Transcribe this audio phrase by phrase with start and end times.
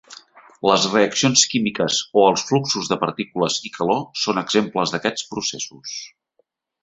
[0.67, 5.95] Les reaccions químiques o els fluxos de partícules i calor són exemples d'aquests processos.